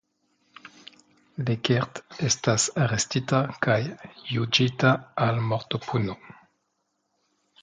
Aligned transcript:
Lekert 1.49 2.01
estas 2.29 2.65
arestita 2.85 3.43
kaj 3.67 3.77
juĝita 4.39 4.95
al 5.27 5.39
mortopuno. 5.53 6.19